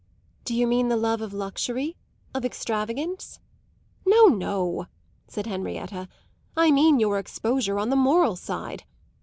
"Do 0.45 0.55
you 0.55 0.65
mean 0.65 0.87
the 0.87 0.97
love 0.97 1.21
of 1.21 1.31
luxury 1.31 1.95
of 2.33 2.43
extravagance?" 2.43 3.39
"No, 4.03 4.25
no," 4.29 4.87
said 5.27 5.45
Henrietta; 5.45 6.07
"I 6.57 6.71
mean 6.71 6.99
your 6.99 7.19
exposure 7.19 7.77
on 7.77 7.89
the 7.91 7.95
moral 7.95 8.35
side. 8.35 8.85